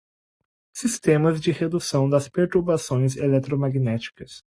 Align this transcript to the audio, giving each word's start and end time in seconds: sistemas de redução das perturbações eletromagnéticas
sistemas 0.73 1.39
de 1.39 1.51
redução 1.51 2.09
das 2.09 2.27
perturbações 2.27 3.15
eletromagnéticas 3.15 4.43